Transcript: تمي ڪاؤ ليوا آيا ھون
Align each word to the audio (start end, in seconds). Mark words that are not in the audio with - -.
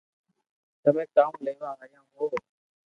تمي 0.83 1.05
ڪاؤ 1.15 1.33
ليوا 1.45 1.71
آيا 1.83 2.01
ھون 2.13 2.31